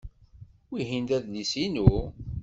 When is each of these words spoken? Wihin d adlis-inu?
Wihin 0.71 1.03
d 1.09 1.09
adlis-inu? 1.17 1.93